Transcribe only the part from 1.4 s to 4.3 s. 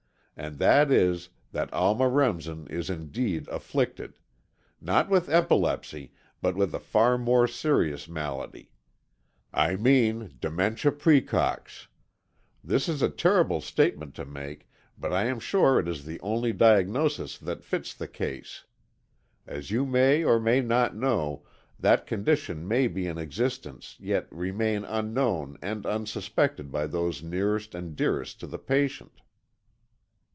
that Alma Remsen is indeed afflicted.